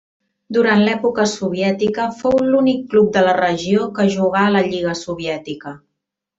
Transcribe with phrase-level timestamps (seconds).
[0.55, 5.79] Durant l'època soviètica fou l'únic club de la regió que jugà a la lliga soviètica.